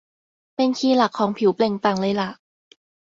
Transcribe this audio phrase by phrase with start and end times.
[0.55, 2.29] เป็นคีย์หลักของผิวเปล่งปลั่งเลยล่ะ